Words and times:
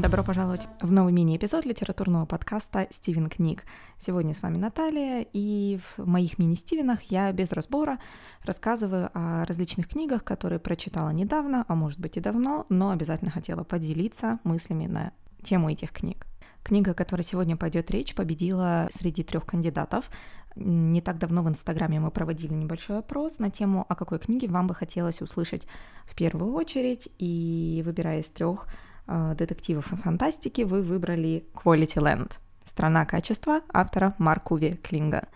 Добро 0.00 0.24
пожаловать 0.24 0.66
в 0.80 0.90
новый 0.90 1.12
мини-эпизод 1.12 1.66
литературного 1.66 2.24
подкаста 2.24 2.86
«Стивен 2.88 3.28
книг». 3.28 3.64
Сегодня 3.98 4.34
с 4.34 4.40
вами 4.40 4.56
Наталья, 4.56 5.26
и 5.34 5.78
в 5.78 6.06
моих 6.06 6.38
мини-Стивенах 6.38 7.02
я 7.10 7.30
без 7.32 7.52
разбора 7.52 7.98
рассказываю 8.42 9.10
о 9.12 9.44
различных 9.44 9.88
книгах, 9.88 10.24
которые 10.24 10.58
прочитала 10.58 11.10
недавно, 11.10 11.66
а 11.68 11.74
может 11.74 12.00
быть 12.00 12.16
и 12.16 12.20
давно, 12.20 12.64
но 12.70 12.92
обязательно 12.92 13.30
хотела 13.30 13.62
поделиться 13.62 14.38
мыслями 14.42 14.86
на 14.86 15.12
тему 15.42 15.70
этих 15.70 15.92
книг. 15.92 16.26
Книга, 16.62 16.92
о 16.92 16.94
которой 16.94 17.20
сегодня 17.20 17.58
пойдет 17.58 17.90
речь, 17.90 18.14
победила 18.14 18.88
среди 18.98 19.22
трех 19.22 19.44
кандидатов. 19.44 20.10
Не 20.56 21.02
так 21.02 21.18
давно 21.18 21.42
в 21.42 21.48
Инстаграме 21.50 22.00
мы 22.00 22.10
проводили 22.10 22.54
небольшой 22.54 23.00
опрос 23.00 23.38
на 23.38 23.50
тему, 23.50 23.84
о 23.86 23.94
какой 23.94 24.18
книге 24.18 24.48
вам 24.48 24.66
бы 24.66 24.74
хотелось 24.74 25.20
услышать 25.20 25.66
в 26.06 26.14
первую 26.14 26.54
очередь, 26.54 27.10
и 27.18 27.82
выбирая 27.84 28.20
из 28.20 28.30
трех 28.30 28.66
детективов 29.34 29.92
и 29.92 29.96
фантастики, 29.96 30.62
вы 30.62 30.82
выбрали 30.82 31.44
Quality 31.54 31.96
Land 31.96 32.32
«Страна 32.64 33.04
качества» 33.04 33.62
автора 33.72 34.14
Маркуви 34.18 34.78
Клинга. 34.82 35.28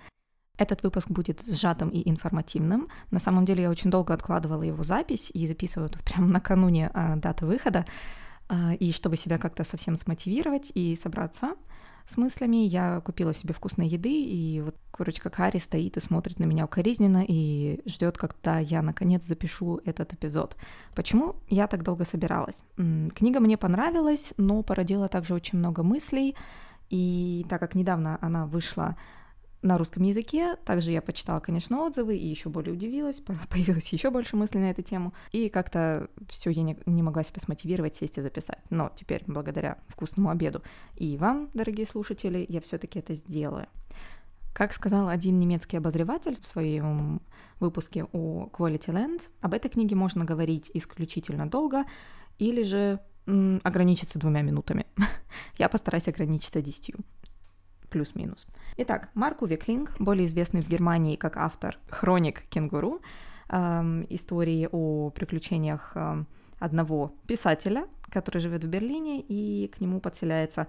Этот 0.56 0.84
выпуск 0.84 1.08
будет 1.10 1.42
сжатым 1.42 1.88
и 1.88 2.08
информативным. 2.08 2.88
На 3.10 3.18
самом 3.18 3.44
деле 3.44 3.64
я 3.64 3.70
очень 3.70 3.90
долго 3.90 4.14
откладывала 4.14 4.62
его 4.62 4.84
запись 4.84 5.30
и 5.34 5.46
записываю 5.46 5.90
это 5.90 5.98
прямо 6.04 6.28
накануне 6.28 6.90
э, 6.94 7.16
даты 7.16 7.44
выхода. 7.44 7.84
Э, 8.48 8.74
и 8.74 8.92
чтобы 8.92 9.16
себя 9.16 9.38
как-то 9.38 9.64
совсем 9.64 9.96
смотивировать 9.96 10.70
и 10.74 10.94
собраться 10.94 11.54
с 12.06 12.16
мыслями, 12.16 12.66
я 12.66 13.00
купила 13.00 13.32
себе 13.32 13.54
вкусной 13.54 13.88
еды, 13.88 14.12
и 14.12 14.60
вот 14.60 14.76
курочка 14.90 15.30
Кари 15.30 15.58
стоит 15.58 15.96
и 15.96 16.00
смотрит 16.00 16.38
на 16.38 16.44
меня 16.44 16.66
укоризненно 16.66 17.24
и 17.26 17.80
ждет, 17.86 18.18
когда 18.18 18.58
я 18.58 18.82
наконец 18.82 19.22
запишу 19.24 19.80
этот 19.84 20.12
эпизод. 20.12 20.56
Почему 20.94 21.36
я 21.48 21.66
так 21.66 21.82
долго 21.82 22.04
собиралась? 22.04 22.62
Книга 22.76 23.40
мне 23.40 23.56
понравилась, 23.56 24.34
но 24.36 24.62
породила 24.62 25.08
также 25.08 25.34
очень 25.34 25.58
много 25.58 25.82
мыслей, 25.82 26.36
и 26.90 27.46
так 27.48 27.60
как 27.60 27.74
недавно 27.74 28.18
она 28.20 28.46
вышла 28.46 28.96
на 29.64 29.78
русском 29.78 30.02
языке. 30.02 30.56
Также 30.64 30.92
я 30.92 31.02
почитала, 31.02 31.40
конечно, 31.40 31.82
отзывы 31.84 32.16
и 32.16 32.26
еще 32.26 32.50
более 32.50 32.74
удивилась, 32.74 33.20
появилось 33.50 33.92
еще 33.92 34.10
больше 34.10 34.36
мыслей 34.36 34.60
на 34.60 34.70
эту 34.70 34.82
тему. 34.82 35.14
И 35.32 35.48
как-то 35.48 36.08
все 36.28 36.50
я 36.50 36.62
не, 36.62 36.78
не 36.86 37.02
могла 37.02 37.24
себя 37.24 37.40
смотивировать 37.40 37.96
сесть 37.96 38.18
и 38.18 38.22
записать. 38.22 38.60
Но 38.70 38.92
теперь, 38.94 39.24
благодаря 39.26 39.78
вкусному 39.88 40.28
обеду 40.28 40.62
и 40.96 41.16
вам, 41.16 41.50
дорогие 41.54 41.86
слушатели, 41.86 42.44
я 42.48 42.60
все-таки 42.60 42.98
это 42.98 43.14
сделаю. 43.14 43.66
Как 44.52 44.72
сказал 44.72 45.08
один 45.08 45.40
немецкий 45.40 45.78
обозреватель 45.78 46.36
в 46.40 46.46
своем 46.46 47.20
выпуске 47.58 48.04
о 48.12 48.48
Quality 48.52 48.92
Land, 48.92 49.22
об 49.40 49.54
этой 49.54 49.68
книге 49.68 49.96
можно 49.96 50.24
говорить 50.24 50.70
исключительно 50.74 51.48
долго 51.48 51.84
или 52.38 52.62
же 52.62 53.00
м, 53.26 53.60
ограничиться 53.64 54.18
двумя 54.18 54.42
минутами. 54.42 54.86
Я 55.58 55.68
постараюсь 55.68 56.06
ограничиться 56.06 56.60
десятью 56.60 57.00
плюс-минус. 57.94 58.46
Итак, 58.76 59.08
Марк 59.14 59.42
Увеклинг, 59.42 59.94
более 60.00 60.26
известный 60.26 60.62
в 60.62 60.68
Германии 60.68 61.14
как 61.14 61.36
автор 61.36 61.78
«Хроник 61.88 62.42
кенгуру», 62.50 63.00
эм, 63.48 64.04
истории 64.10 64.68
о 64.72 65.10
приключениях 65.10 65.92
эм, 65.94 66.26
одного 66.58 67.14
писателя, 67.28 67.86
который 68.10 68.40
живет 68.40 68.64
в 68.64 68.66
Берлине, 68.66 69.20
и 69.20 69.68
к 69.68 69.80
нему 69.80 70.00
подселяется 70.00 70.66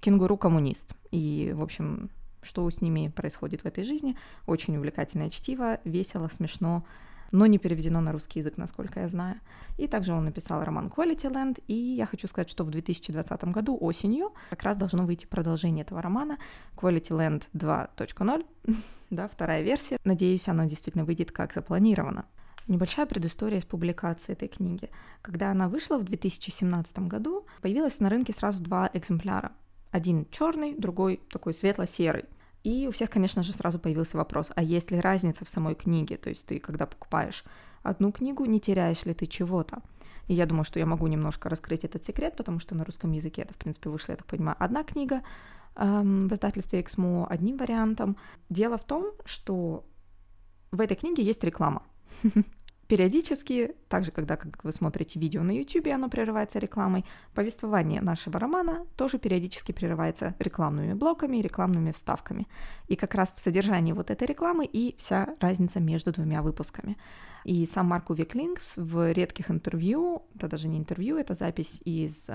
кенгуру-коммунист. 0.00 0.96
И, 1.12 1.52
в 1.54 1.62
общем, 1.62 2.10
что 2.42 2.68
с 2.68 2.80
ними 2.80 3.06
происходит 3.06 3.62
в 3.62 3.66
этой 3.66 3.84
жизни. 3.84 4.16
Очень 4.48 4.76
увлекательное 4.76 5.30
чтиво, 5.30 5.78
весело, 5.84 6.26
смешно, 6.26 6.84
но 7.34 7.46
не 7.46 7.58
переведено 7.58 8.00
на 8.00 8.12
русский 8.12 8.38
язык, 8.38 8.56
насколько 8.58 9.00
я 9.00 9.08
знаю. 9.08 9.40
И 9.76 9.88
также 9.88 10.12
он 10.12 10.24
написал 10.24 10.62
роман 10.62 10.86
Quality 10.86 11.32
Land, 11.32 11.62
и 11.66 11.74
я 11.74 12.06
хочу 12.06 12.28
сказать, 12.28 12.48
что 12.48 12.62
в 12.62 12.70
2020 12.70 13.44
году 13.46 13.76
осенью 13.80 14.32
как 14.50 14.62
раз 14.62 14.76
должно 14.76 15.04
выйти 15.04 15.26
продолжение 15.26 15.82
этого 15.82 16.00
романа 16.00 16.38
Quality 16.76 17.10
Land 17.10 17.48
2.0, 17.52 18.46
да, 19.10 19.26
вторая 19.26 19.62
версия. 19.62 19.98
Надеюсь, 20.04 20.46
она 20.46 20.66
действительно 20.66 21.04
выйдет 21.04 21.32
как 21.32 21.52
запланировано. 21.52 22.24
Небольшая 22.68 23.04
предыстория 23.04 23.58
из 23.58 23.64
публикации 23.64 24.32
этой 24.32 24.46
книги. 24.46 24.88
Когда 25.20 25.50
она 25.50 25.68
вышла 25.68 25.98
в 25.98 26.04
2017 26.04 27.00
году, 27.00 27.46
появилось 27.62 27.98
на 27.98 28.10
рынке 28.10 28.32
сразу 28.32 28.62
два 28.62 28.88
экземпляра. 28.92 29.50
Один 29.90 30.28
черный, 30.30 30.76
другой 30.78 31.20
такой 31.30 31.52
светло-серый. 31.52 32.26
И 32.64 32.88
у 32.88 32.92
всех, 32.92 33.10
конечно 33.10 33.42
же, 33.42 33.52
сразу 33.52 33.78
появился 33.78 34.16
вопрос, 34.16 34.50
а 34.56 34.62
есть 34.62 34.90
ли 34.90 34.98
разница 34.98 35.44
в 35.44 35.50
самой 35.50 35.74
книге? 35.74 36.16
То 36.16 36.30
есть 36.30 36.46
ты, 36.46 36.58
когда 36.58 36.86
покупаешь 36.86 37.44
одну 37.82 38.10
книгу, 38.10 38.46
не 38.46 38.58
теряешь 38.58 39.04
ли 39.04 39.12
ты 39.12 39.26
чего-то? 39.26 39.82
И 40.28 40.34
я 40.34 40.46
думаю, 40.46 40.64
что 40.64 40.78
я 40.78 40.86
могу 40.86 41.06
немножко 41.06 41.50
раскрыть 41.50 41.84
этот 41.84 42.06
секрет, 42.06 42.36
потому 42.36 42.58
что 42.58 42.74
на 42.74 42.84
русском 42.84 43.12
языке 43.12 43.42
это, 43.42 43.52
в 43.52 43.58
принципе, 43.58 43.90
вышла, 43.90 44.12
я 44.12 44.16
так 44.16 44.26
понимаю, 44.26 44.56
одна 44.58 44.82
книга 44.82 45.22
эм, 45.76 46.26
в 46.28 46.32
издательстве 46.32 46.80
Эксмо 46.80 47.26
одним 47.26 47.58
вариантом. 47.58 48.16
Дело 48.48 48.78
в 48.78 48.84
том, 48.84 49.12
что 49.26 49.84
в 50.72 50.80
этой 50.80 50.96
книге 50.96 51.22
есть 51.22 51.44
реклама. 51.44 51.82
Периодически, 52.88 53.74
также 53.88 54.10
когда 54.10 54.36
как 54.36 54.62
вы 54.62 54.72
смотрите 54.72 55.18
видео 55.18 55.42
на 55.42 55.52
YouTube, 55.52 55.88
оно 55.88 56.08
прерывается 56.08 56.58
рекламой, 56.58 57.04
повествование 57.34 58.00
нашего 58.00 58.38
романа 58.38 58.86
тоже 58.96 59.18
периодически 59.18 59.72
прерывается 59.72 60.34
рекламными 60.38 60.92
блоками 60.92 61.38
и 61.38 61.42
рекламными 61.42 61.92
вставками. 61.92 62.46
И 62.88 62.96
как 62.96 63.14
раз 63.14 63.32
в 63.32 63.40
содержании 63.40 63.92
вот 63.92 64.10
этой 64.10 64.26
рекламы 64.26 64.66
и 64.66 64.94
вся 64.98 65.34
разница 65.40 65.80
между 65.80 66.12
двумя 66.12 66.42
выпусками. 66.42 66.96
И 67.44 67.66
сам 67.66 67.86
Марк 67.86 68.10
Увеклинг 68.10 68.60
в 68.76 69.12
редких 69.12 69.50
интервью, 69.50 70.22
это 70.34 70.48
даже 70.48 70.68
не 70.68 70.78
интервью, 70.78 71.16
это 71.16 71.34
запись 71.34 71.80
из 71.84 72.28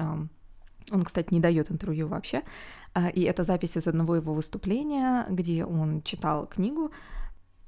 он, 0.92 1.04
кстати, 1.04 1.34
не 1.34 1.40
дает 1.40 1.72
интервью 1.72 2.08
вообще. 2.08 2.42
А, 2.94 3.10
и 3.10 3.22
это 3.22 3.44
запись 3.44 3.78
из 3.78 3.86
одного 3.86 4.16
его 4.16 4.34
выступления, 4.34 5.26
где 5.30 5.64
он 5.64 6.02
читал 6.02 6.48
книгу. 6.48 6.92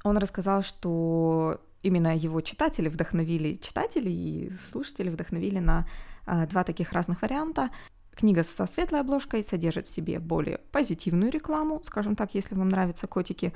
Он 0.03 0.17
рассказал, 0.17 0.63
что 0.63 1.61
именно 1.83 2.15
его 2.15 2.41
читатели 2.41 2.89
вдохновили, 2.89 3.55
читатели 3.55 4.09
и 4.09 4.51
слушатели 4.71 5.09
вдохновили 5.09 5.59
на 5.59 5.87
а, 6.25 6.45
два 6.47 6.63
таких 6.63 6.93
разных 6.93 7.21
варианта. 7.21 7.69
Книга 8.13 8.43
со 8.43 8.65
светлой 8.65 9.01
обложкой 9.01 9.43
содержит 9.43 9.87
в 9.87 9.91
себе 9.91 10.19
более 10.19 10.59
позитивную 10.71 11.31
рекламу, 11.31 11.81
скажем 11.83 12.15
так, 12.15 12.35
если 12.35 12.55
вам 12.55 12.69
нравятся 12.69 13.07
котики, 13.07 13.53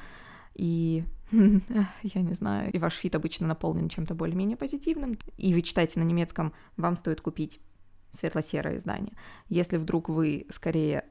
и 0.53 1.03
я 1.31 2.22
не 2.22 2.34
знаю, 2.34 2.72
и 2.72 2.80
ваш 2.80 2.94
feed 2.96 3.16
обычно 3.16 3.47
наполнен 3.47 3.90
чем-то 3.90 4.16
более-менее 4.16 4.58
позитивным, 4.58 5.19
и 5.38 5.53
вы 5.53 5.62
читаете 5.62 6.00
на 6.00 6.03
немецком, 6.03 6.53
вам 6.78 6.97
стоит 6.97 7.22
купить 7.22 7.59
светло-серое 8.12 8.78
издание. 8.78 9.14
Если 9.50 9.78
вдруг 9.78 10.09
вы 10.09 10.47
скорее 10.50 11.03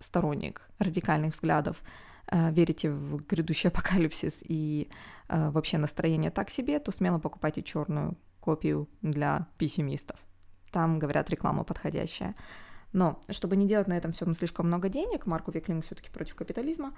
сторонник 0.00 0.68
радикальных 0.78 1.34
взглядов, 1.34 1.82
верите 2.30 2.90
в 2.90 3.24
грядущий 3.26 3.68
апокалипсис 3.70 4.40
и 4.42 4.88
э, 5.28 5.50
вообще 5.50 5.78
настроение 5.78 6.30
так 6.30 6.50
себе, 6.50 6.78
то 6.78 6.92
смело 6.92 7.18
покупайте 7.18 7.62
черную 7.62 8.16
копию 8.40 8.88
для 9.02 9.48
пессимистов. 9.58 10.18
Там, 10.70 10.98
говорят, 10.98 11.30
реклама 11.30 11.64
подходящая. 11.64 12.34
Но 12.92 13.20
чтобы 13.30 13.56
не 13.56 13.66
делать 13.66 13.88
на 13.88 13.96
этом 13.96 14.12
всем 14.12 14.34
слишком 14.34 14.66
много 14.66 14.88
денег, 14.88 15.26
Марку 15.26 15.50
Виклинг 15.50 15.84
все-таки 15.84 16.10
против 16.10 16.34
капитализма, 16.34 16.94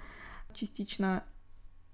частично 0.53 1.23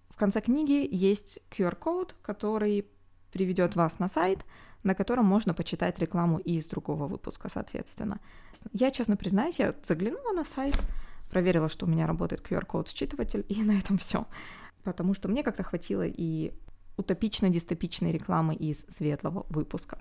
в 0.09 0.17
конце 0.17 0.41
книги 0.41 0.87
есть 0.89 1.39
QR-код, 1.51 2.15
который 2.21 2.85
приведет 3.31 3.75
вас 3.75 3.99
на 3.99 4.07
сайт, 4.07 4.45
на 4.83 4.95
котором 4.95 5.25
можно 5.25 5.53
почитать 5.53 5.99
рекламу 5.99 6.37
из 6.37 6.67
другого 6.67 7.07
выпуска, 7.07 7.49
соответственно. 7.49 8.19
Я, 8.71 8.91
честно 8.91 9.17
признаюсь, 9.17 9.59
я 9.59 9.73
заглянула 9.85 10.31
на 10.33 10.45
сайт, 10.45 10.75
проверила, 11.35 11.67
что 11.67 11.85
у 11.85 11.89
меня 11.89 12.07
работает 12.07 12.41
QR-код 12.49 12.87
считыватель, 12.87 13.45
и 13.49 13.61
на 13.61 13.77
этом 13.77 13.97
все. 13.97 14.25
Потому 14.85 15.13
что 15.13 15.27
мне 15.27 15.43
как-то 15.43 15.63
хватило 15.63 16.03
и 16.07 16.53
утопично-дистопичной 16.95 18.13
рекламы 18.13 18.55
из 18.55 18.85
светлого 18.87 19.45
выпуска, 19.49 19.99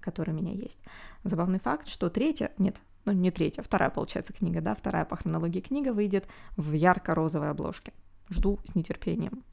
который 0.00 0.34
у 0.34 0.36
меня 0.36 0.52
есть. 0.52 0.78
Забавный 1.24 1.60
факт, 1.60 1.88
что 1.88 2.10
третья, 2.10 2.52
нет, 2.58 2.76
ну 3.06 3.12
не 3.12 3.30
третья, 3.30 3.62
вторая, 3.62 3.88
получается, 3.88 4.34
книга, 4.34 4.60
да, 4.60 4.74
вторая 4.74 5.06
по 5.06 5.16
хронологии 5.16 5.60
книга 5.60 5.94
выйдет 5.94 6.28
в 6.58 6.72
ярко-розовой 6.72 7.48
обложке. 7.48 7.94
Жду 8.28 8.60
с 8.64 8.74
нетерпением. 8.74 9.44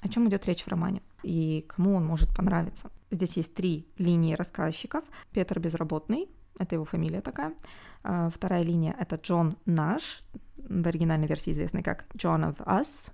О 0.00 0.08
чем 0.08 0.28
идет 0.28 0.44
речь 0.46 0.64
в 0.64 0.68
романе 0.68 1.02
и 1.22 1.64
кому 1.68 1.94
он 1.94 2.04
может 2.04 2.34
понравиться? 2.34 2.90
Здесь 3.12 3.36
есть 3.36 3.54
три 3.54 3.86
линии 3.96 4.34
рассказчиков. 4.34 5.04
Петр 5.30 5.60
Безработный, 5.60 6.28
это 6.58 6.74
его 6.74 6.84
фамилия 6.84 7.20
такая. 7.20 7.54
А, 8.02 8.30
вторая 8.30 8.62
линия— 8.62 8.94
это 8.98 9.16
Джон 9.16 9.56
Наш, 9.66 10.22
в 10.56 10.86
оригинальной 10.86 11.26
версии 11.26 11.52
известный 11.52 11.82
как 11.82 12.06
John 12.14 12.54
of 12.54 12.58
Us. 12.66 13.12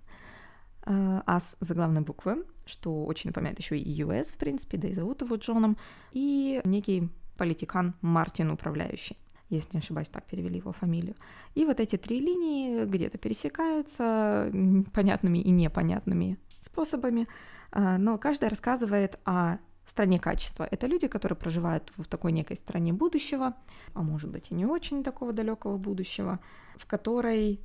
А, 0.82 1.22
Us 1.26 1.56
за 1.60 1.74
главной 1.74 2.00
буквы, 2.02 2.44
что 2.66 3.04
очень 3.04 3.30
напоминает 3.30 3.58
еще 3.58 3.78
и 3.78 4.02
US, 4.02 4.32
в 4.32 4.38
принципе, 4.38 4.78
да 4.78 4.88
и 4.88 4.94
зовут 4.94 5.22
его 5.22 5.36
Джоном. 5.36 5.76
И 6.12 6.60
некий 6.64 7.10
политикан 7.36 7.94
Мартин 8.00 8.50
управляющий 8.50 9.16
если 9.50 9.76
не 9.76 9.78
ошибаюсь, 9.78 10.10
так 10.10 10.24
перевели 10.24 10.58
его 10.58 10.72
фамилию. 10.72 11.14
И 11.54 11.64
вот 11.64 11.80
эти 11.80 11.96
три 11.96 12.20
линии 12.20 12.84
где-то 12.84 13.18
пересекаются 13.18 14.50
понятными 14.92 15.38
и 15.38 15.50
непонятными 15.50 16.38
способами, 16.60 17.28
а, 17.70 17.98
но 17.98 18.18
каждая 18.18 18.50
рассказывает 18.50 19.18
о 19.24 19.58
стране 19.90 20.18
качества. 20.18 20.68
Это 20.70 20.86
люди, 20.86 21.08
которые 21.08 21.36
проживают 21.36 21.92
в 21.96 22.04
такой 22.04 22.32
некой 22.32 22.56
стране 22.56 22.92
будущего, 22.92 23.54
а 23.94 24.02
может 24.02 24.30
быть 24.30 24.50
и 24.50 24.54
не 24.54 24.66
очень 24.66 25.02
такого 25.02 25.32
далекого 25.32 25.76
будущего, 25.76 26.40
в 26.76 26.86
которой 26.86 27.60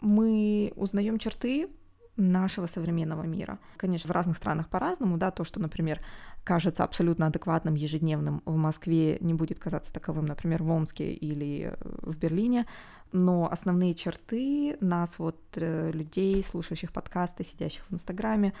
мы 0.00 0.72
узнаем 0.76 1.18
черты 1.18 1.68
нашего 2.16 2.66
современного 2.66 3.24
мира. 3.24 3.58
Конечно, 3.76 4.08
в 4.08 4.10
разных 4.10 4.36
странах 4.36 4.68
по-разному, 4.68 5.18
да, 5.18 5.30
то, 5.30 5.44
что, 5.44 5.60
например, 5.60 6.00
кажется 6.44 6.84
абсолютно 6.84 7.26
адекватным, 7.26 7.74
ежедневным 7.74 8.42
в 8.44 8.56
Москве, 8.56 9.18
не 9.20 9.34
будет 9.34 9.58
казаться 9.58 9.92
таковым, 9.92 10.26
например, 10.26 10.62
в 10.62 10.70
Омске 10.70 11.12
или 11.12 11.72
э, 11.72 11.76
в 12.02 12.16
Берлине, 12.16 12.66
но 13.12 13.50
основные 13.50 13.94
черты 13.94 14.78
нас, 14.80 15.18
вот, 15.18 15.38
э, 15.56 15.90
людей, 15.92 16.42
слушающих 16.42 16.92
подкасты, 16.92 17.44
сидящих 17.44 17.84
в 17.90 17.94
Инстаграме, 17.94 18.54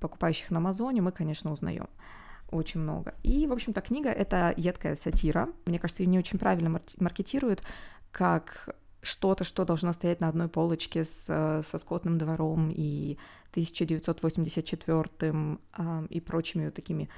покупающих 0.00 0.50
на 0.50 0.58
Амазоне, 0.58 1.00
мы, 1.00 1.12
конечно, 1.12 1.50
узнаем 1.52 1.88
очень 2.50 2.80
много. 2.80 3.14
И, 3.22 3.46
в 3.46 3.52
общем-то, 3.52 3.80
книга— 3.80 4.08
это 4.10 4.54
едкая 4.56 4.96
сатира. 4.96 5.48
Мне 5.66 5.78
кажется, 5.78 6.02
ее 6.02 6.08
не 6.08 6.18
очень 6.18 6.38
правильно 6.38 6.80
маркетируют, 6.98 7.62
как 8.10 8.74
что-то, 9.00 9.44
что 9.44 9.64
должно 9.64 9.92
стоять 9.92 10.20
на 10.20 10.28
одной 10.28 10.48
полочке 10.48 11.04
с, 11.04 11.24
со 11.26 11.78
«Скотным 11.78 12.18
двором» 12.18 12.70
и 12.70 13.16
1984 13.50 15.08
э, 15.20 16.06
и 16.10 16.20
прочими 16.20 16.64
вот 16.66 16.74
такими 16.74 17.08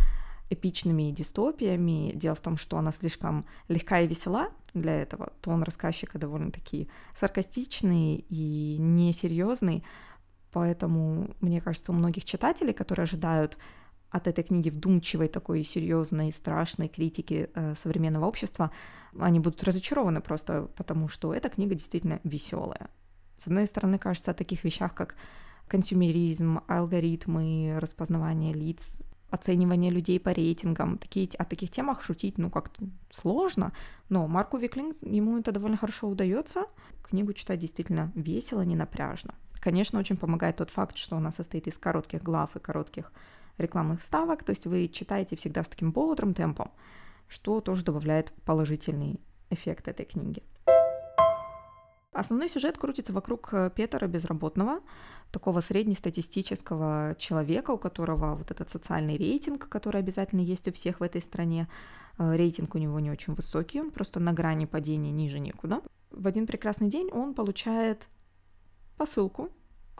эпичными 0.51 1.11
дистопиями. 1.11 2.13
Дело 2.15 2.35
в 2.35 2.41
том, 2.41 2.57
что 2.57 2.77
она 2.77 2.93
слишком 2.93 3.47
легка 3.69 4.01
и 4.01 4.07
весела 4.07 4.51
для 4.75 5.01
этого. 5.01 5.33
Тон 5.41 5.63
рассказчика 5.63 6.19
довольно-таки 6.19 6.89
саркастичный 7.15 8.25
и 8.29 8.77
несерьезный. 8.79 9.85
Поэтому, 10.53 11.31
мне 11.41 11.61
кажется, 11.61 11.93
у 11.93 11.95
многих 11.95 12.25
читателей, 12.25 12.75
которые 12.75 13.05
ожидают 13.05 13.57
от 14.11 14.27
этой 14.27 14.45
книги 14.45 14.71
вдумчивой, 14.71 15.29
такой 15.29 15.65
серьезной, 15.65 16.33
страшной 16.33 16.89
критики 16.89 17.51
э, 17.55 17.75
современного 17.75 18.27
общества, 18.27 18.71
они 19.19 19.41
будут 19.41 19.63
разочарованы 19.65 20.21
просто 20.21 20.69
потому, 20.77 21.09
что 21.09 21.33
эта 21.33 21.49
книга 21.49 21.75
действительно 21.75 22.21
веселая. 22.25 22.91
С 23.37 23.47
одной 23.47 23.67
стороны, 23.67 23.99
кажется 23.99 24.33
о 24.33 24.35
таких 24.35 24.65
вещах, 24.65 24.95
как 24.95 25.15
консюмеризм, 25.69 26.61
алгоритмы, 26.67 27.79
распознавание 27.79 28.53
лиц, 28.53 28.99
оценивание 29.31 29.91
людей 29.91 30.19
по 30.19 30.31
рейтингам. 30.31 30.99
Такие, 30.99 31.29
о 31.39 31.45
таких 31.45 31.71
темах 31.71 32.03
шутить, 32.03 32.39
ну, 32.39 32.51
как-то 32.51 32.85
сложно, 33.11 33.73
но 34.09 34.27
Марку 34.27 34.59
Виклинг, 34.59 34.97
ему 35.03 35.39
это 35.39 35.53
довольно 35.53 35.77
хорошо 35.77 36.09
удается. 36.09 36.65
Книгу 37.03 37.33
читать 37.33 37.61
действительно 37.61 38.13
весело, 38.15 38.63
не 38.63 38.77
напряжно. 38.77 39.35
Конечно, 39.61 39.99
очень 39.99 40.17
помогает 40.17 40.57
тот 40.57 40.71
факт, 40.71 40.97
что 40.97 41.17
она 41.17 41.33
состоит 41.33 41.67
из 41.67 41.79
коротких 41.79 42.23
глав 42.23 42.57
и 42.57 42.61
коротких 42.61 43.13
рекламных 43.61 44.01
вставок, 44.01 44.43
то 44.43 44.51
есть 44.51 44.67
вы 44.67 44.89
читаете 44.89 45.37
всегда 45.37 45.63
с 45.65 45.69
таким 45.69 45.93
бодрым 45.93 46.35
темпом, 46.35 46.71
что 47.29 47.61
тоже 47.61 47.85
добавляет 47.85 48.33
положительный 48.45 49.21
эффект 49.51 49.89
этой 49.89 50.07
книги. 50.07 50.43
Основной 52.13 52.49
сюжет 52.49 52.77
крутится 52.77 53.13
вокруг 53.13 53.51
э, 53.53 53.71
Петера 53.73 54.09
Безработного, 54.09 54.81
такого 55.31 55.61
среднестатистического 55.61 57.15
человека, 57.19 57.71
у 57.71 57.79
которого 57.79 58.35
вот 58.35 58.51
этот 58.51 58.69
социальный 58.69 59.17
рейтинг, 59.17 59.69
который 59.69 60.01
обязательно 60.01 60.41
есть 60.41 60.67
у 60.67 60.73
всех 60.73 60.99
в 60.99 61.05
этой 61.05 61.21
стране. 61.21 61.69
Э, 62.19 62.35
рейтинг 62.37 62.75
у 62.75 62.79
него 62.79 62.99
не 62.99 63.13
очень 63.13 63.35
высокий, 63.35 63.81
он 63.81 63.93
просто 63.93 64.19
на 64.19 64.33
грани 64.33 64.67
падения 64.67 65.13
ниже 65.13 65.39
некуда. 65.39 65.83
В 66.11 66.27
один 66.27 66.49
прекрасный 66.49 66.89
день 66.89 67.11
он 67.13 67.33
получает 67.33 68.09
посылку 68.97 69.49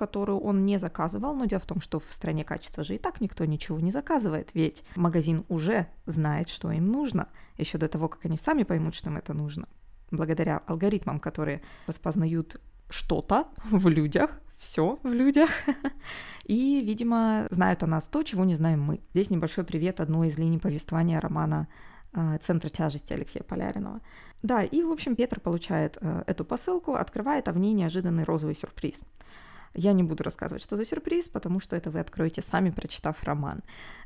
которую 0.01 0.41
он 0.41 0.65
не 0.65 0.79
заказывал, 0.79 1.35
но 1.35 1.45
дело 1.45 1.61
в 1.61 1.67
том, 1.67 1.79
что 1.81 2.01
в 2.01 2.11
стране 2.11 2.43
качества 2.43 2.85
же 2.85 2.95
и 2.95 2.99
так 2.99 3.21
никто 3.21 3.45
ничего 3.45 3.79
не 3.81 3.93
заказывает, 3.93 4.51
ведь 4.55 4.83
магазин 4.97 5.45
уже 5.49 5.89
знает, 6.07 6.49
что 6.49 6.73
им 6.73 6.91
нужно, 6.91 7.29
еще 7.59 7.77
до 7.77 7.87
того, 7.87 8.09
как 8.09 8.25
они 8.25 8.39
сами 8.39 8.63
поймут, 8.63 8.95
что 8.95 9.11
им 9.11 9.19
это 9.19 9.35
нужно. 9.35 9.69
Благодаря 10.11 10.63
алгоритмам, 10.67 11.21
которые 11.21 11.61
распознают 11.87 12.61
что-то 12.89 13.49
в 13.71 13.89
людях, 13.89 14.41
все 14.59 14.99
в 15.03 15.13
людях. 15.13 15.51
И, 16.47 16.81
видимо, 16.81 17.47
знают 17.51 17.83
о 17.83 17.87
нас 17.87 18.09
то, 18.09 18.23
чего 18.23 18.47
не 18.47 18.55
знаем 18.55 18.81
мы. 18.81 19.01
Здесь 19.11 19.31
небольшой 19.31 19.65
привет 19.65 20.01
одной 20.01 20.29
из 20.29 20.39
линий 20.39 20.59
повествования 20.59 21.21
романа 21.21 21.69
э, 22.15 22.39
«Центр 22.41 22.71
тяжести» 22.71 23.13
Алексея 23.13 23.43
Поляринова. 23.43 24.01
Да, 24.43 24.63
и, 24.63 24.83
в 24.83 24.91
общем, 24.91 25.17
Петр 25.17 25.41
получает 25.41 25.99
э, 26.01 26.25
эту 26.27 26.45
посылку, 26.45 26.95
открывает, 26.95 27.49
а 27.49 27.53
в 27.53 27.59
ней 27.59 27.75
неожиданный 27.75 28.25
розовый 28.25 28.55
сюрприз. 28.55 29.03
Я 29.75 29.93
не 29.93 30.03
буду 30.03 30.25
рассказывать, 30.25 30.63
что 30.63 30.77
за 30.77 30.85
сюрприз, 30.85 31.29
потому 31.29 31.61
что 31.61 31.77
это 31.77 31.91
вы 31.91 32.01
откроете 32.01 32.43
сами, 32.43 32.71
прочитав 32.71 33.23
роман. 33.23 33.61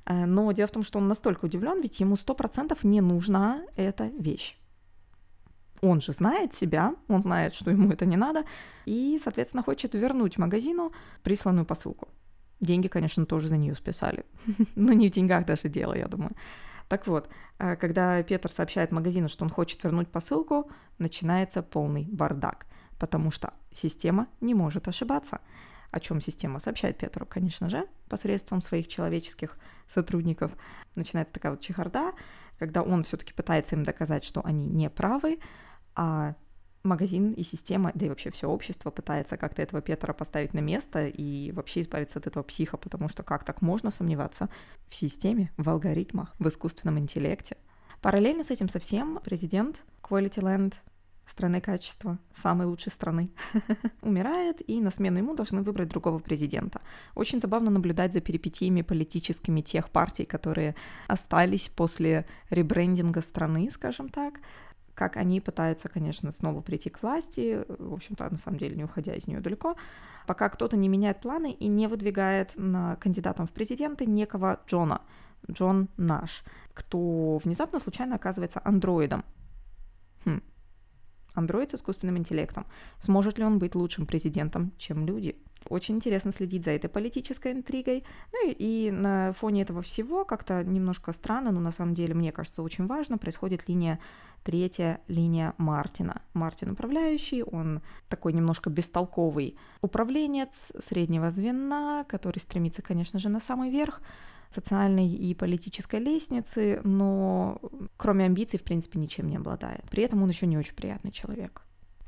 Э, 0.05 0.27
но 0.27 0.53
дело 0.53 0.69
в 0.69 0.73
том, 0.73 0.83
что 0.83 0.99
он 0.99 1.09
настолько 1.09 1.47
удивлен, 1.47 1.81
ведь 1.81 2.01
ему 2.01 2.17
сто 2.17 2.35
процентов 2.35 2.85
не 2.85 3.01
нужна 3.01 3.63
эта 3.77 4.05
вещь. 4.19 4.57
Он 5.81 6.01
же 6.01 6.13
знает 6.13 6.55
себя, 6.55 6.95
он 7.09 7.23
знает, 7.23 7.55
что 7.55 7.71
ему 7.71 7.91
это 7.91 8.07
не 8.07 8.17
надо, 8.17 8.45
и, 8.87 9.19
соответственно, 9.23 9.63
хочет 9.63 9.95
вернуть 9.95 10.39
магазину 10.39 10.93
присланную 11.23 11.67
посылку. 11.67 12.09
Деньги, 12.61 12.89
конечно, 12.89 13.27
тоже 13.27 13.49
за 13.49 13.57
нее 13.57 13.75
списали. 13.75 14.25
Но 14.77 14.93
не 14.93 15.09
в 15.09 15.13
деньгах 15.13 15.47
даже 15.47 15.69
дело, 15.69 15.95
я 15.95 16.09
думаю. 16.09 16.33
Так 16.89 17.07
вот, 17.07 17.29
э, 17.59 17.77
когда 17.77 18.23
Петр 18.23 18.51
сообщает 18.51 18.93
магазину, 18.93 19.29
что 19.29 19.45
он 19.45 19.51
хочет 19.51 19.83
вернуть 19.83 20.09
посылку, 20.09 20.71
начинается 20.99 21.63
полный 21.63 22.05
бардак 22.05 22.67
потому 22.99 23.31
что 23.31 23.53
система 23.75 24.29
не 24.41 24.55
может 24.55 24.89
ошибаться. 24.89 25.41
О 25.91 26.01
чем 26.01 26.21
система 26.21 26.59
сообщает 26.59 26.99
Петру, 26.99 27.27
конечно 27.27 27.69
же, 27.69 27.87
посредством 28.09 28.61
своих 28.61 28.89
человеческих 28.89 29.59
сотрудников. 29.89 30.53
Начинается 30.95 31.35
такая 31.35 31.53
вот 31.53 31.61
чехарда, 31.61 32.13
когда 32.59 32.83
он 32.83 33.05
все-таки 33.05 33.33
пытается 33.33 33.77
им 33.77 33.85
доказать, 33.85 34.25
что 34.25 34.45
они 34.45 34.67
не 34.67 34.91
правы, 34.91 35.39
а 35.95 36.35
магазин 36.83 37.33
и 37.33 37.43
система, 37.43 37.93
да 37.95 38.07
и 38.07 38.09
вообще 38.09 38.31
все 38.31 38.49
общество 38.49 38.91
пытается 38.91 39.37
как-то 39.37 39.63
этого 39.63 39.81
Петра 39.81 40.13
поставить 40.13 40.53
на 40.53 40.61
место 40.61 41.07
и 41.07 41.51
вообще 41.53 41.81
избавиться 41.81 42.19
от 42.19 42.27
этого 42.27 42.43
психа, 42.43 42.77
потому 42.77 43.09
что 43.09 43.23
как 43.23 43.45
так 43.45 43.63
можно 43.63 43.91
сомневаться 43.91 44.49
в 44.89 44.95
системе, 44.95 45.51
в 45.57 45.69
алгоритмах, 45.71 46.35
в 46.39 46.49
искусственном 46.49 46.99
интеллекте. 46.99 47.57
Параллельно 48.03 48.45
с 48.45 48.51
этим 48.51 48.69
совсем 48.69 49.19
президент 49.25 49.83
Quality 50.03 50.41
Land 50.43 50.75
страны 51.27 51.61
качества, 51.61 52.19
самой 52.33 52.67
лучшей 52.67 52.93
страны, 52.93 53.29
умирает, 54.03 54.69
и 54.69 54.81
на 54.81 54.91
смену 54.91 55.19
ему 55.19 55.35
должны 55.35 55.63
выбрать 55.63 55.89
другого 55.89 56.19
президента. 56.19 56.81
Очень 57.15 57.41
забавно 57.41 57.71
наблюдать 57.71 58.13
за 58.13 58.21
перипетиями 58.21 58.83
политическими 58.83 59.61
тех 59.61 59.91
партий, 59.91 60.25
которые 60.25 60.75
остались 61.09 61.69
после 61.69 62.27
ребрендинга 62.51 63.21
страны, 63.23 63.71
скажем 63.71 64.09
так, 64.09 64.41
как 64.95 65.17
они 65.17 65.41
пытаются, 65.41 65.89
конечно, 65.89 66.31
снова 66.33 66.61
прийти 66.61 66.89
к 66.89 67.03
власти, 67.03 67.65
в 67.69 67.93
общем-то, 67.93 68.31
на 68.31 68.39
самом 68.39 68.59
деле, 68.59 68.77
не 68.77 68.85
уходя 68.85 69.15
из 69.15 69.27
нее 69.27 69.41
далеко, 69.41 69.77
пока 70.27 70.49
кто-то 70.49 70.77
не 70.77 70.89
меняет 70.89 71.21
планы 71.21 71.53
и 71.53 71.67
не 71.67 71.89
выдвигает 71.89 72.53
на 72.57 72.97
кандидатом 72.97 73.47
в 73.47 73.53
президенты 73.53 74.07
некого 74.07 74.61
Джона, 74.67 75.03
Джон 75.51 75.89
наш, 75.97 76.45
кто 76.73 77.39
внезапно 77.39 77.81
случайно 77.81 78.17
оказывается 78.17 78.61
андроидом. 78.65 79.25
Хм, 80.25 80.41
Андроид 81.35 81.71
с 81.71 81.75
искусственным 81.75 82.19
интеллектом. 82.19 82.67
Сможет 83.01 83.39
ли 83.39 83.45
он 83.45 83.59
быть 83.59 83.75
лучшим 83.75 84.07
президентом, 84.07 84.73
чем 84.79 85.07
люди? 85.07 85.37
Очень 85.69 85.97
интересно 85.97 86.33
следить 86.33 86.65
за 86.65 86.73
этой 86.73 86.89
политической 86.89 87.53
интригой. 87.53 88.05
Ну 88.33 88.51
и, 88.51 88.53
и 88.53 88.91
на 88.91 89.33
фоне 89.33 89.63
этого 89.63 89.83
всего 89.83 90.25
как-то 90.25 90.63
немножко 90.63 91.13
странно, 91.13 91.53
но 91.53 91.61
на 91.61 91.73
самом 91.73 91.95
деле, 91.95 92.15
мне 92.15 92.33
кажется, 92.33 92.63
очень 92.63 92.87
важно, 92.87 93.19
происходит 93.19 93.69
линия 93.69 93.99
третья 94.43 95.01
линия 95.09 95.55
Мартина. 95.57 96.21
Мартин 96.35 96.71
управляющий, 96.71 97.43
он 97.43 97.81
такой 98.09 98.35
немножко 98.35 98.69
бестолковый 98.69 99.57
управленец 99.81 100.73
среднего 100.87 101.31
звена, 101.31 102.05
который 102.05 102.39
стремится, 102.39 102.83
конечно 102.83 103.19
же, 103.19 103.31
на 103.31 103.41
самый 103.41 103.71
верх, 103.71 104.03
социальной 104.55 105.09
и 105.09 105.35
политической 105.35 106.01
лестницы, 106.01 106.81
но 106.85 107.61
кроме 107.97 108.25
амбиций, 108.27 108.59
в 108.59 108.63
принципе, 108.63 108.99
ничем 108.99 109.29
не 109.29 109.37
обладает. 109.37 109.85
При 109.91 110.03
этом 110.03 110.23
он 110.23 110.29
еще 110.29 110.47
не 110.47 110.57
очень 110.57 110.75
приятный 110.75 111.11
человек. 111.11 111.63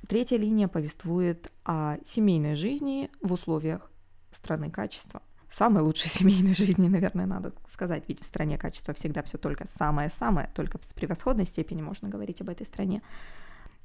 Третья 0.08 0.36
линия 0.36 0.68
повествует 0.68 1.52
о 1.64 1.96
семейной 2.04 2.54
жизни 2.54 3.10
в 3.20 3.32
условиях 3.32 3.90
страны 4.30 4.70
качества. 4.70 5.22
Самой 5.48 5.82
лучшей 5.82 6.08
семейной 6.10 6.54
жизни, 6.54 6.88
наверное, 6.88 7.26
надо 7.26 7.52
сказать, 7.70 8.04
ведь 8.08 8.22
в 8.22 8.24
стране 8.24 8.58
качества 8.58 8.94
всегда 8.94 9.22
все 9.22 9.38
только 9.38 9.66
самое-самое, 9.66 10.50
только 10.54 10.78
в 10.78 10.94
превосходной 10.94 11.46
степени 11.46 11.82
можно 11.82 12.08
говорить 12.08 12.40
об 12.40 12.48
этой 12.48 12.66
стране. 12.66 13.02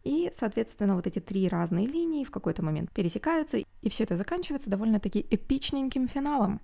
И, 0.04 0.32
соответственно, 0.36 0.96
вот 0.96 1.06
эти 1.06 1.20
три 1.20 1.48
разные 1.48 1.86
линии 1.86 2.24
в 2.24 2.32
какой-то 2.32 2.64
момент 2.64 2.92
пересекаются, 2.92 3.58
и 3.58 3.90
все 3.90 4.04
это 4.04 4.16
заканчивается 4.16 4.70
довольно-таки 4.70 5.26
эпичненьким 5.30 6.08
финалом 6.08 6.60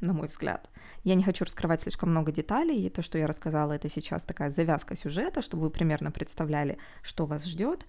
на 0.00 0.12
мой 0.12 0.28
взгляд. 0.28 0.70
Я 1.04 1.14
не 1.14 1.22
хочу 1.22 1.44
раскрывать 1.44 1.82
слишком 1.82 2.10
много 2.10 2.32
деталей, 2.32 2.86
и 2.86 2.90
то, 2.90 3.02
что 3.02 3.18
я 3.18 3.26
рассказала, 3.26 3.72
это 3.72 3.88
сейчас 3.88 4.22
такая 4.22 4.50
завязка 4.50 4.96
сюжета, 4.96 5.42
чтобы 5.42 5.64
вы 5.64 5.70
примерно 5.70 6.10
представляли, 6.10 6.78
что 7.02 7.26
вас 7.26 7.44
ждет. 7.44 7.86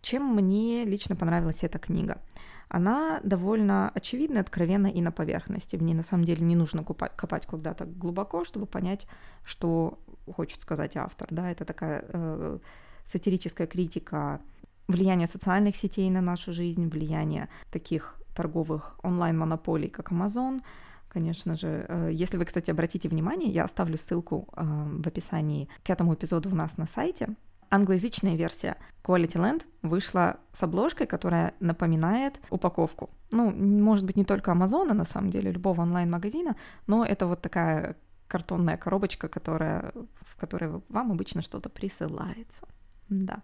Чем 0.00 0.34
мне 0.34 0.84
лично 0.84 1.16
понравилась 1.16 1.62
эта 1.62 1.78
книга? 1.78 2.20
она 2.68 3.20
довольно 3.22 3.90
очевидна, 3.90 4.40
откровенна 4.40 4.88
и 4.88 5.00
на 5.00 5.12
поверхности. 5.12 5.76
В 5.76 5.82
ней 5.82 5.94
на 5.94 6.02
самом 6.02 6.24
деле 6.24 6.44
не 6.44 6.56
нужно 6.56 6.82
купать, 6.82 7.12
копать 7.16 7.46
куда-то 7.46 7.84
глубоко, 7.84 8.44
чтобы 8.44 8.66
понять, 8.66 9.06
что 9.44 9.98
хочет 10.34 10.60
сказать 10.60 10.96
автор. 10.96 11.28
Да? 11.30 11.50
Это 11.50 11.64
такая 11.64 12.04
э, 12.08 12.58
сатирическая 13.04 13.66
критика 13.66 14.40
влияния 14.88 15.26
социальных 15.26 15.76
сетей 15.76 16.10
на 16.10 16.20
нашу 16.20 16.52
жизнь, 16.52 16.88
влияние 16.88 17.48
таких 17.70 18.16
торговых 18.36 18.98
онлайн-монополий, 19.02 19.88
как 19.88 20.12
Amazon, 20.12 20.60
конечно 21.08 21.56
же. 21.56 21.86
Э, 21.88 22.10
если 22.12 22.36
вы, 22.36 22.44
кстати, 22.44 22.70
обратите 22.70 23.08
внимание, 23.08 23.50
я 23.50 23.64
оставлю 23.64 23.96
ссылку 23.96 24.48
э, 24.56 24.62
в 24.62 25.06
описании 25.06 25.68
к 25.82 25.90
этому 25.90 26.14
эпизоду 26.14 26.50
у 26.50 26.54
нас 26.54 26.76
на 26.78 26.86
сайте. 26.86 27.28
Англоязычная 27.70 28.36
версия 28.36 28.76
Quality 29.02 29.36
Land 29.36 29.62
вышла 29.82 30.36
с 30.52 30.62
обложкой, 30.62 31.06
которая 31.06 31.54
напоминает 31.60 32.40
упаковку. 32.50 33.10
Ну, 33.32 33.50
может 33.50 34.04
быть, 34.04 34.16
не 34.16 34.24
только 34.24 34.52
Амазона, 34.52 34.94
на 34.94 35.04
самом 35.04 35.30
деле, 35.30 35.50
любого 35.50 35.82
онлайн-магазина, 35.82 36.54
но 36.86 37.04
это 37.04 37.26
вот 37.26 37.42
такая 37.42 37.96
картонная 38.28 38.76
коробочка, 38.76 39.28
которая, 39.28 39.92
в 40.20 40.36
которой 40.36 40.80
вам 40.88 41.12
обычно 41.12 41.42
что-то 41.42 41.68
присылается. 41.68 42.62
Да. 43.08 43.42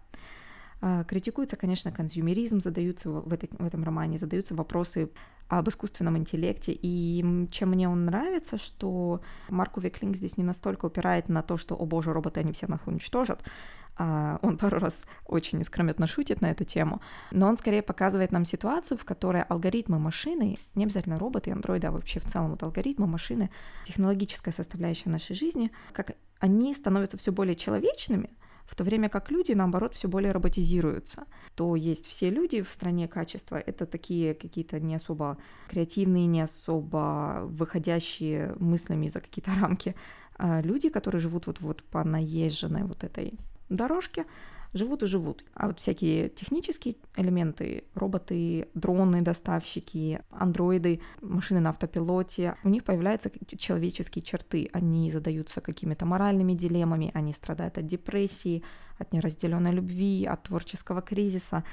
А, 0.85 1.05
критикуется, 1.05 1.55
конечно, 1.55 1.93
консюмеризм, 1.93 2.59
задаются 2.59 3.09
в, 3.09 3.31
этой, 3.31 3.49
в 3.57 3.65
этом 3.65 3.85
романе, 3.85 4.17
задаются 4.17 4.53
вопросы 4.53 5.09
об 5.47 5.69
искусственном 5.69 6.17
интеллекте. 6.17 6.77
И 6.77 7.47
чем 7.51 7.69
мне 7.69 7.87
он 7.87 8.03
нравится, 8.03 8.57
что 8.57 9.21
Марку 9.47 9.79
Виклинг 9.79 10.17
здесь 10.17 10.35
не 10.35 10.43
настолько 10.43 10.87
упирает 10.87 11.29
на 11.29 11.41
то, 11.41 11.55
что, 11.55 11.75
о 11.75 11.85
боже, 11.85 12.11
роботы, 12.11 12.41
они 12.41 12.51
всех 12.51 12.67
нас 12.67 12.81
уничтожат, 12.85 13.45
а 13.95 14.39
он 14.41 14.57
пару 14.57 14.77
раз 14.77 15.05
очень 15.25 15.61
искрометно 15.61 16.05
шутит 16.05 16.41
на 16.41 16.51
эту 16.51 16.65
тему, 16.65 17.01
но 17.31 17.47
он 17.47 17.57
скорее 17.57 17.81
показывает 17.81 18.33
нам 18.33 18.43
ситуацию, 18.43 18.97
в 18.97 19.05
которой 19.05 19.43
алгоритмы 19.43 19.99
машины, 19.99 20.57
не 20.75 20.83
обязательно 20.83 21.17
роботы, 21.17 21.51
андроиды, 21.51 21.87
а 21.87 21.91
вообще 21.91 22.19
в 22.19 22.25
целом 22.25 22.51
вот 22.51 22.63
алгоритмы 22.63 23.07
машины, 23.07 23.51
технологическая 23.85 24.51
составляющая 24.51 25.11
нашей 25.11 25.33
жизни, 25.33 25.71
как 25.93 26.17
они 26.39 26.73
становятся 26.73 27.17
все 27.17 27.31
более 27.31 27.55
человечными, 27.55 28.31
в 28.65 28.75
то 28.75 28.83
время 28.83 29.09
как 29.09 29.31
люди, 29.31 29.51
наоборот, 29.51 29.93
все 29.93 30.07
более 30.07 30.31
роботизируются. 30.31 31.25
То 31.55 31.75
есть 31.75 32.07
все 32.07 32.29
люди 32.29 32.61
в 32.61 32.69
стране 32.69 33.07
качества— 33.07 33.55
это 33.65 33.85
такие 33.85 34.33
какие-то 34.33 34.79
не 34.79 34.95
особо 34.95 35.37
креативные, 35.69 36.25
не 36.25 36.41
особо 36.41 37.43
выходящие 37.45 38.55
мыслями 38.59 39.09
за 39.09 39.19
какие-то 39.19 39.51
рамки 39.61 39.95
а 40.35 40.61
люди, 40.61 40.89
которые 40.89 41.21
живут 41.21 41.47
вот, 41.47 41.61
вот 41.61 41.83
по 41.83 42.03
наезженной 42.03 42.83
вот 42.83 43.03
этой 43.03 43.39
дорожке, 43.69 44.25
живут 44.73 45.03
и 45.03 45.07
живут. 45.07 45.45
А 45.53 45.67
вот 45.67 45.79
всякие 45.79 46.29
технические 46.29 46.95
элементы, 47.15 47.85
роботы, 47.95 48.67
дроны, 48.73 49.21
доставщики, 49.21 50.21
андроиды, 50.29 51.01
машины 51.21 51.59
на 51.59 51.69
автопилоте, 51.69 52.55
у 52.63 52.69
них 52.69 52.83
появляются 52.83 53.31
человеческие 53.57 54.23
черты. 54.23 54.69
Они 54.73 55.11
задаются 55.11 55.61
какими-то 55.61 56.05
моральными 56.05 56.53
дилеммами, 56.53 57.11
они 57.13 57.33
страдают 57.33 57.77
от 57.77 57.87
депрессии, 57.87 58.63
от 58.97 59.13
неразделенной 59.13 59.71
любви, 59.71 60.25
от 60.25 60.43
творческого 60.43 61.01
кризиса 61.01 61.63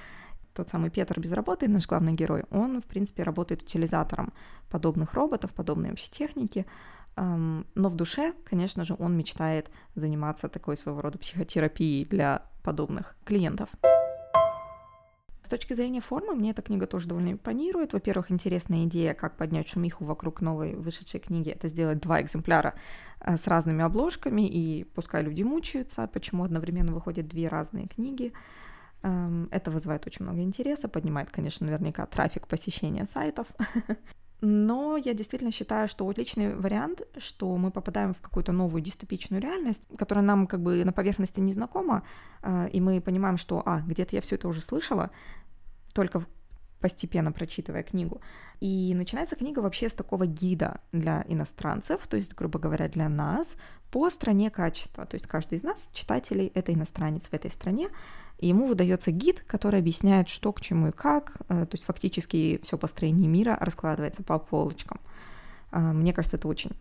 тот 0.52 0.68
самый 0.68 0.90
Петр 0.90 1.20
без 1.20 1.32
работы, 1.32 1.68
наш 1.68 1.86
главный 1.86 2.12
герой, 2.12 2.44
он, 2.50 2.82
в 2.82 2.84
принципе, 2.84 3.22
работает 3.22 3.62
утилизатором 3.62 4.32
подобных 4.68 5.14
роботов, 5.14 5.52
подобной 5.54 5.90
вообще 5.90 6.10
техники, 6.10 6.66
но 7.16 7.64
в 7.88 7.94
душе, 7.94 8.34
конечно 8.44 8.84
же, 8.84 8.96
он 8.98 9.16
мечтает 9.16 9.70
заниматься 9.94 10.48
такой 10.48 10.76
своего 10.76 11.00
рода 11.00 11.18
психотерапией 11.18 12.04
для 12.04 12.49
подобных 12.62 13.16
клиентов. 13.24 13.68
С 15.42 15.48
точки 15.48 15.74
зрения 15.74 16.00
формы, 16.00 16.34
мне 16.34 16.50
эта 16.50 16.62
книга 16.62 16.86
тоже 16.86 17.08
довольно 17.08 17.32
импонирует. 17.32 17.92
Во-первых, 17.92 18.30
интересная 18.30 18.84
идея, 18.84 19.14
как 19.14 19.36
поднять 19.36 19.68
шумиху 19.68 20.04
вокруг 20.04 20.40
новой 20.40 20.76
вышедшей 20.76 21.18
книги, 21.18 21.50
это 21.50 21.66
сделать 21.66 22.00
два 22.00 22.20
экземпляра 22.20 22.74
э, 23.20 23.36
с 23.36 23.46
разными 23.46 23.82
обложками, 23.82 24.46
и 24.46 24.84
пускай 24.84 25.22
люди 25.22 25.42
мучаются, 25.42 26.06
почему 26.06 26.44
одновременно 26.44 26.92
выходят 26.92 27.26
две 27.26 27.48
разные 27.48 27.88
книги. 27.88 28.32
Эм, 29.02 29.48
это 29.50 29.70
вызывает 29.70 30.06
очень 30.06 30.24
много 30.24 30.42
интереса, 30.42 30.88
поднимает, 30.88 31.30
конечно, 31.30 31.66
наверняка 31.66 32.06
трафик 32.06 32.46
посещения 32.46 33.06
сайтов. 33.06 33.46
Но 34.40 34.96
я 34.96 35.12
действительно 35.12 35.50
считаю, 35.50 35.86
что 35.88 36.08
отличный 36.08 36.54
вариант, 36.54 37.02
что 37.18 37.56
мы 37.56 37.70
попадаем 37.70 38.14
в 38.14 38.20
какую-то 38.20 38.52
новую 38.52 38.80
дистопичную 38.80 39.42
реальность, 39.42 39.82
которая 39.98 40.24
нам 40.24 40.46
как 40.46 40.62
бы 40.62 40.84
на 40.84 40.92
поверхности 40.92 41.40
не 41.40 41.52
знакома, 41.52 42.02
э, 42.42 42.68
и 42.70 42.80
мы 42.80 43.00
понимаем, 43.00 43.36
что, 43.36 43.62
а, 43.66 43.80
где-то 43.80 44.16
я 44.16 44.22
все 44.22 44.36
это 44.36 44.48
уже 44.48 44.62
слышала, 44.62 45.10
только 45.92 46.24
постепенно 46.80 47.32
прочитывая 47.32 47.82
книгу. 47.82 48.20
И 48.60 48.94
начинается 48.94 49.36
книга 49.36 49.60
вообще 49.60 49.88
с 49.88 49.94
такого 49.94 50.26
гида 50.26 50.80
для 50.92 51.24
иностранцев, 51.28 52.06
то 52.06 52.16
есть, 52.16 52.34
грубо 52.34 52.58
говоря, 52.58 52.88
для 52.88 53.08
нас, 53.08 53.56
по 53.90 54.08
стране 54.10 54.50
качества. 54.50 55.06
То 55.06 55.16
есть 55.16 55.26
каждый 55.26 55.58
из 55.58 55.62
нас, 55.62 55.90
читателей, 55.92 56.52
это 56.54 56.72
иностранец 56.72 57.24
в 57.24 57.34
этой 57.34 57.50
стране, 57.50 57.88
и 58.38 58.48
ему 58.48 58.66
выдается 58.66 59.10
гид, 59.10 59.42
который 59.46 59.80
объясняет, 59.80 60.28
что 60.28 60.52
к 60.52 60.60
чему 60.60 60.88
и 60.88 60.92
как. 60.92 61.36
Э, 61.48 61.66
то 61.66 61.74
есть 61.74 61.84
фактически 61.84 62.60
все 62.62 62.78
построение 62.78 63.28
мира 63.28 63.56
раскладывается 63.60 64.22
по 64.22 64.38
полочкам. 64.38 65.00
Э, 65.72 65.78
мне 65.92 66.12
кажется, 66.12 66.36
это 66.36 66.48
очень 66.48 66.72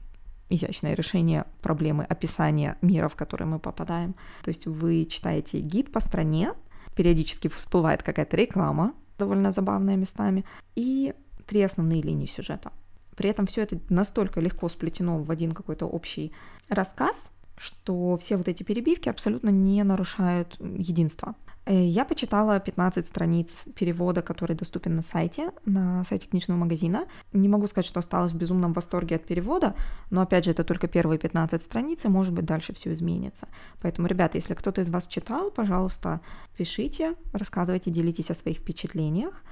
изящное 0.49 0.93
решение 0.93 1.45
проблемы 1.61 2.03
описания 2.03 2.77
мира, 2.81 3.07
в 3.07 3.15
который 3.15 3.45
мы 3.45 3.59
попадаем. 3.59 4.15
То 4.43 4.49
есть 4.49 4.65
вы 4.65 5.05
читаете 5.05 5.59
гид 5.59 5.91
по 5.91 5.99
стране, 5.99 6.53
периодически 6.95 7.47
всплывает 7.47 8.03
какая-то 8.03 8.35
реклама, 8.35 8.93
довольно 9.19 9.51
забавная 9.51 9.95
местами, 9.95 10.45
и 10.75 11.13
три 11.45 11.61
основные 11.61 12.01
линии 12.01 12.25
сюжета. 12.25 12.71
При 13.15 13.29
этом 13.29 13.45
все 13.45 13.61
это 13.61 13.79
настолько 13.89 14.39
легко 14.39 14.69
сплетено 14.69 15.19
в 15.21 15.29
один 15.29 15.51
какой-то 15.51 15.85
общий 15.85 16.31
рассказ, 16.69 17.31
что 17.57 18.17
все 18.17 18.37
вот 18.37 18.47
эти 18.47 18.63
перебивки 18.63 19.09
абсолютно 19.09 19.49
не 19.49 19.83
нарушают 19.83 20.57
единства. 20.59 21.35
Э, 21.65 21.85
я 21.85 22.05
почитала 22.05 22.59
15 22.59 23.07
страниц 23.07 23.65
перевода, 23.75 24.21
который 24.21 24.55
доступен 24.55 24.95
на 24.95 25.01
сайте, 25.01 25.51
на 25.65 26.03
сайте 26.03 26.27
книжного 26.27 26.59
магазина. 26.59 27.05
Не 27.33 27.47
могу 27.47 27.67
сказать, 27.67 27.85
что 27.85 27.99
осталась 27.99 28.31
в 28.31 28.37
безумном 28.37 28.73
восторге 28.73 29.17
от 29.17 29.25
перевода, 29.25 29.75
но 30.09 30.21
опять 30.21 30.45
же, 30.45 30.51
это 30.51 30.63
только 30.63 30.87
первые 30.87 31.19
15 31.19 31.61
страниц, 31.61 32.05
и 32.05 32.07
может 32.07 32.33
быть 32.33 32.45
дальше 32.45 32.73
все 32.73 32.93
изменится. 32.93 33.47
Поэтому, 33.81 34.07
ребята, 34.07 34.37
если 34.37 34.53
кто-то 34.53 34.81
из 34.81 34.89
вас 34.89 35.07
читал, 35.07 35.51
пожалуйста, 35.51 36.21
пишите, 36.57 37.15
рассказывайте, 37.33 37.91
делитесь 37.91 38.31
о 38.31 38.35
своих 38.35 38.57
впечатлениях. 38.57 39.43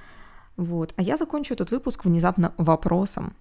Вот. 0.56 0.92
А 0.96 1.02
я 1.02 1.16
закончу 1.16 1.54
этот 1.54 1.70
выпуск 1.70 2.04
внезапно 2.04 2.52
вопросом 2.56 3.34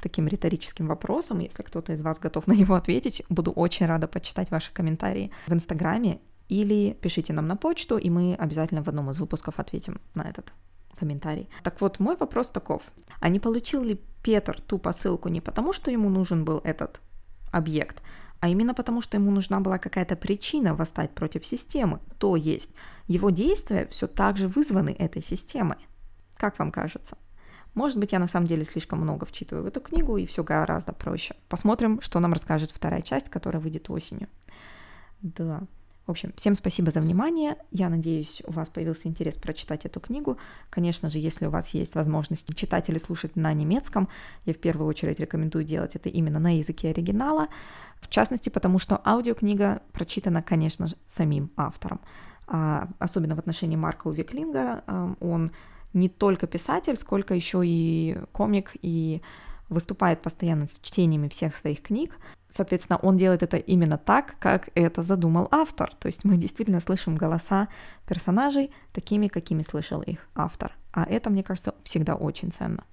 таким 0.00 0.28
риторическим 0.28 0.86
вопросом. 0.86 1.38
Если 1.38 1.62
кто-то 1.62 1.94
из 1.94 2.02
вас 2.02 2.18
готов 2.18 2.46
на 2.46 2.52
него 2.52 2.74
ответить, 2.74 3.22
буду 3.30 3.52
очень 3.52 3.86
рада 3.86 4.06
почитать 4.06 4.50
ваши 4.50 4.72
комментарии 4.72 5.30
в 5.46 5.52
Инстаграме 5.52 6.20
или 6.48 6.92
пишите 7.00 7.32
нам 7.32 7.46
на 7.46 7.56
почту, 7.56 7.98
и 7.98 8.10
мы 8.10 8.34
обязательно 8.34 8.82
в 8.82 8.88
одном 8.88 9.10
из 9.10 9.18
выпусков 9.18 9.58
ответим 9.58 10.00
на 10.14 10.22
этот 10.22 10.52
комментарий. 10.96 11.48
Так 11.62 11.80
вот, 11.80 11.98
мой 11.98 12.16
вопрос 12.16 12.48
таков. 12.48 12.82
А 13.20 13.28
не 13.28 13.40
получил 13.40 13.82
ли 13.82 14.00
Петр 14.22 14.60
ту 14.60 14.78
посылку 14.78 15.28
не 15.28 15.40
потому, 15.40 15.72
что 15.72 15.90
ему 15.90 16.08
нужен 16.08 16.44
был 16.44 16.60
этот 16.64 17.00
объект, 17.50 18.02
а 18.40 18.48
именно 18.48 18.74
потому, 18.74 19.00
что 19.00 19.16
ему 19.16 19.30
нужна 19.30 19.60
была 19.60 19.78
какая-то 19.78 20.16
причина 20.16 20.74
восстать 20.74 21.14
против 21.14 21.46
системы. 21.46 22.00
То 22.18 22.36
есть 22.36 22.70
его 23.06 23.30
действия 23.30 23.86
все 23.86 24.06
так 24.06 24.36
же 24.36 24.48
вызваны 24.48 24.94
этой 24.98 25.22
системой. 25.22 25.78
Как 26.36 26.58
вам 26.58 26.70
кажется? 26.70 27.16
Может 27.74 27.98
быть, 27.98 28.12
я 28.12 28.18
на 28.18 28.26
самом 28.26 28.46
деле 28.46 28.64
слишком 28.64 29.00
много 29.00 29.26
вчитываю 29.26 29.64
в 29.64 29.66
эту 29.66 29.80
книгу, 29.80 30.16
и 30.16 30.26
все 30.26 30.44
гораздо 30.44 30.92
проще. 30.92 31.34
Посмотрим, 31.48 32.00
что 32.00 32.20
нам 32.20 32.32
расскажет 32.32 32.70
вторая 32.70 33.02
часть, 33.02 33.28
которая 33.30 33.60
выйдет 33.60 33.90
осенью. 33.90 34.28
Да. 35.22 35.62
В 36.06 36.10
общем, 36.10 36.32
всем 36.36 36.54
спасибо 36.54 36.90
за 36.90 37.00
внимание. 37.00 37.56
Я 37.70 37.88
надеюсь, 37.88 38.42
у 38.46 38.52
вас 38.52 38.68
появился 38.68 39.08
интерес 39.08 39.36
прочитать 39.36 39.86
эту 39.86 40.00
книгу. 40.00 40.36
Конечно 40.68 41.08
же, 41.08 41.18
если 41.18 41.46
у 41.46 41.50
вас 41.50 41.70
есть 41.70 41.94
возможность 41.94 42.54
читать 42.54 42.90
или 42.90 42.98
слушать 42.98 43.36
на 43.36 43.52
немецком, 43.54 44.10
я 44.44 44.52
в 44.52 44.58
первую 44.58 44.86
очередь 44.86 45.18
рекомендую 45.18 45.64
делать 45.64 45.96
это 45.96 46.10
именно 46.10 46.38
на 46.38 46.58
языке 46.58 46.90
оригинала. 46.90 47.48
В 48.00 48.08
частности, 48.08 48.50
потому 48.50 48.78
что 48.78 49.00
аудиокнига 49.02 49.80
прочитана, 49.92 50.42
конечно 50.42 50.88
же, 50.88 50.96
самим 51.06 51.50
автором. 51.56 52.00
А 52.46 52.88
особенно 52.98 53.34
в 53.34 53.38
отношении 53.38 53.76
Марка 53.76 54.08
Увеклинга, 54.08 54.84
эм, 54.86 55.16
он 55.20 55.52
не 55.94 56.10
только 56.10 56.46
писатель, 56.46 56.98
сколько 56.98 57.34
еще 57.34 57.62
и 57.64 58.18
комик, 58.32 58.72
и 58.82 59.22
выступает 59.70 60.20
постоянно 60.20 60.66
с 60.66 60.80
чтениями 60.80 61.28
всех 61.28 61.56
своих 61.56 61.80
книг. 61.80 62.18
Соответственно, 62.54 62.98
он 63.02 63.16
делает 63.16 63.42
это 63.42 63.56
именно 63.56 63.98
так, 63.98 64.36
как 64.38 64.68
это 64.76 65.02
задумал 65.02 65.48
автор. 65.50 65.92
То 65.98 66.06
есть 66.06 66.24
мы 66.24 66.36
действительно 66.36 66.78
слышим 66.78 67.16
голоса 67.16 67.68
персонажей 68.06 68.70
такими, 68.92 69.26
какими 69.26 69.62
слышал 69.62 70.02
их 70.02 70.28
автор. 70.36 70.76
А 70.92 71.04
это, 71.04 71.30
мне 71.30 71.42
кажется, 71.42 71.74
всегда 71.82 72.14
очень 72.14 72.52
ценно. 72.52 72.84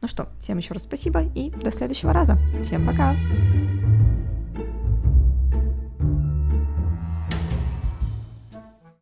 Ну 0.00 0.08
что, 0.08 0.28
всем 0.40 0.58
еще 0.58 0.74
раз 0.74 0.84
спасибо 0.84 1.22
и 1.34 1.50
до 1.50 1.72
следующего 1.72 2.12
раза. 2.12 2.38
Всем 2.64 2.86
пока! 2.86 3.14